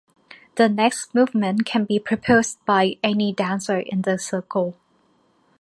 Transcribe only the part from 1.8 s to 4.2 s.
be proposed by any dancer in the